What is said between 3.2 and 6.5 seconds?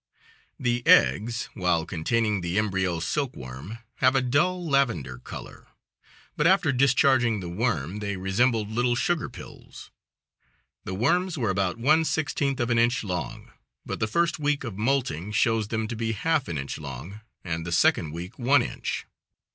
worm, have a dull lavender color, but